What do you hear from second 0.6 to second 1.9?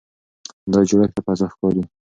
دا جوړښت له فضا ښکاري.